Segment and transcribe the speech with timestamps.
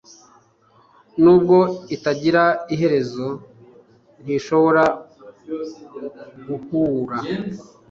[1.21, 1.57] nubwo
[1.95, 3.27] itagira iherezo,
[4.23, 4.83] ntishobora
[6.47, 7.17] guhura